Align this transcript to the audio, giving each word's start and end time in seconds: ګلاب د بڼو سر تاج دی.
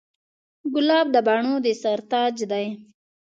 ګلاب 0.73 1.07
د 1.11 1.17
بڼو 1.27 1.53
سر 1.81 1.99
تاج 2.11 2.37
دی. 2.51 2.65